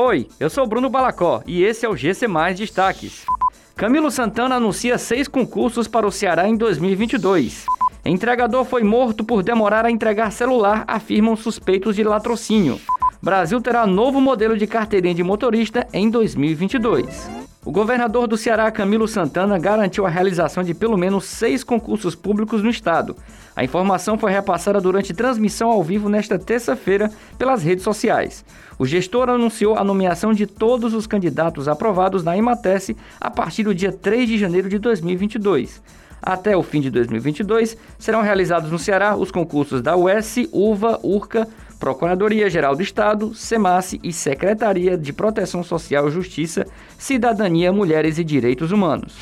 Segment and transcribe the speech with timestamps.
[0.00, 3.26] Oi, eu sou Bruno Balacó e esse é o GC Mais Destaques.
[3.74, 7.66] Camilo Santana anuncia seis concursos para o Ceará em 2022.
[8.04, 12.80] Entregador foi morto por demorar a entregar celular, afirmam suspeitos de latrocínio.
[13.20, 17.47] Brasil terá novo modelo de carteirinha de motorista em 2022.
[17.64, 22.62] O governador do Ceará, Camilo Santana, garantiu a realização de pelo menos seis concursos públicos
[22.62, 23.16] no estado.
[23.54, 28.44] A informação foi repassada durante transmissão ao vivo nesta terça-feira pelas redes sociais.
[28.78, 33.74] O gestor anunciou a nomeação de todos os candidatos aprovados na Imatese a partir do
[33.74, 35.82] dia 3 de janeiro de 2022.
[36.22, 41.48] Até o fim de 2022, serão realizados no Ceará os concursos da UES, UVA, URCA,
[41.78, 46.66] Procuradoria-Geral do Estado, SEMASSE e Secretaria de Proteção Social, Justiça,
[46.98, 49.14] Cidadania, Mulheres e Direitos Humanos.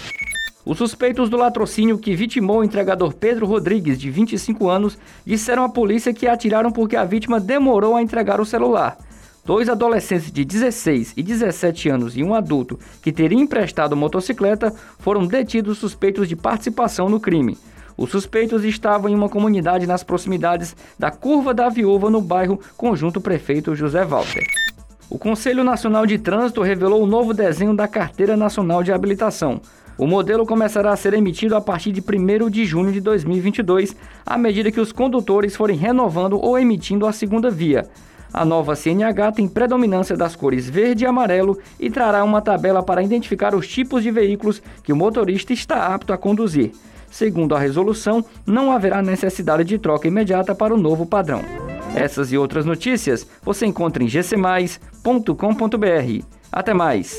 [0.64, 5.68] Os suspeitos do latrocínio que vitimou o entregador Pedro Rodrigues, de 25 anos, disseram à
[5.68, 8.98] polícia que atiraram porque a vítima demorou a entregar o celular.
[9.44, 15.24] Dois adolescentes de 16 e 17 anos e um adulto que teria emprestado motocicleta foram
[15.24, 17.56] detidos suspeitos de participação no crime.
[17.96, 23.20] Os suspeitos estavam em uma comunidade nas proximidades da Curva da Viúva, no bairro Conjunto
[23.20, 24.44] Prefeito José Walter.
[25.08, 29.60] O Conselho Nacional de Trânsito revelou o novo desenho da Carteira Nacional de Habilitação.
[29.96, 34.36] O modelo começará a ser emitido a partir de 1 de junho de 2022, à
[34.36, 37.88] medida que os condutores forem renovando ou emitindo a segunda via.
[38.30, 43.02] A nova CNH tem predominância das cores verde e amarelo e trará uma tabela para
[43.02, 46.72] identificar os tipos de veículos que o motorista está apto a conduzir.
[47.10, 51.42] Segundo a resolução, não haverá necessidade de troca imediata para o novo padrão.
[51.94, 56.24] Essas e outras notícias você encontra em gcmais.com.br.
[56.52, 57.18] Até mais!